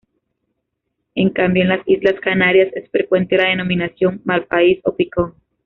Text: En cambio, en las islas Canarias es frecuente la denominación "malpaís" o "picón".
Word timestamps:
En 1.13 1.29
cambio, 1.29 1.61
en 1.61 1.69
las 1.69 1.87
islas 1.87 2.19
Canarias 2.21 2.69
es 2.73 2.89
frecuente 2.89 3.37
la 3.37 3.49
denominación 3.49 4.19
"malpaís" 4.25 4.79
o 4.83 4.95
"picón". 4.95 5.35